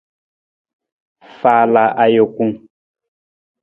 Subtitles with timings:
[1.39, 2.43] Faala ajuku.